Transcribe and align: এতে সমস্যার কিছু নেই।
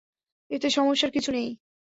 এতে 0.51 0.67
সমস্যার 0.69 1.11
কিছু 1.11 1.29
নেই। 1.31 1.49